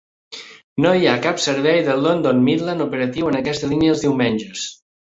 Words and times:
No 0.85 0.93
hi 0.99 1.05
ha 1.11 1.19
cap 1.27 1.43
servei 1.45 1.83
de 1.91 1.99
London 2.07 2.43
Midland 2.49 2.89
operatiu 2.89 3.31
en 3.35 3.41
aquesta 3.45 3.75
línia 3.77 3.97
els 3.97 4.07
diumenges. 4.09 4.71